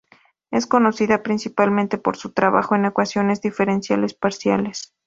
[0.49, 4.95] Es conocida principalmente por su trabajo en ecuaciones diferenciales parciales.